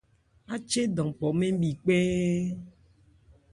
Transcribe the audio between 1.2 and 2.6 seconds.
mɛ́n bhi kpɛ́ɛ́n.